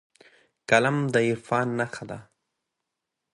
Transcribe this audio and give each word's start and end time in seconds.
قلم 0.69 0.97
د 1.13 1.15
عرفان 1.27 1.67
نښه 1.79 2.03
ده 2.09 2.19